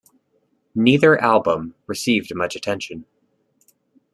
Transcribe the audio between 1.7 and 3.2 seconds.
received much attention.